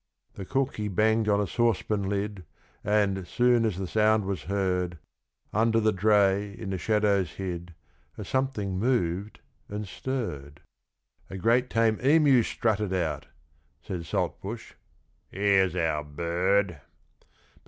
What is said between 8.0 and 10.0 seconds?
a something moved and